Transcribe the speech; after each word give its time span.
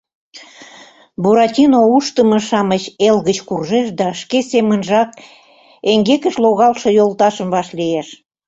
Буратино 1.21 1.79
Ушдымо-шамыч 1.95 2.83
Эл 3.07 3.17
гыч 3.27 3.37
куржеш 3.47 3.87
да 3.99 4.07
шке 4.21 4.39
семынжак 4.51 5.09
эҥгекыш 5.91 6.35
логалше 6.43 6.89
йолташым 6.97 7.47
вашлиеш. 7.55 8.07